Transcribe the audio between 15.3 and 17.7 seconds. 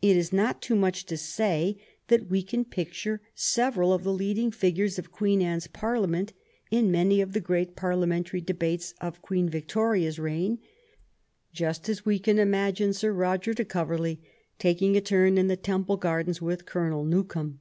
in the Temple Gardens with Colonel Newcome.